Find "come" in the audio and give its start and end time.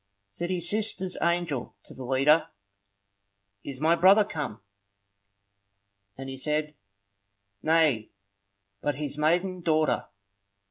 4.25-4.59